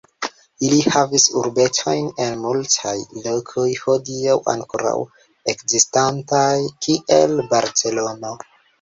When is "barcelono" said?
7.57-8.39